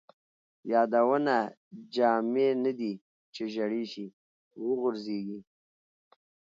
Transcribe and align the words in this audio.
یادونه 0.71 1.37
جامې 1.93 2.47
نه 2.63 2.71
دي 2.79 2.93
،چې 3.33 3.43
زړې 3.55 3.83
شي 3.91 4.05
وغورځيږي 4.65 5.39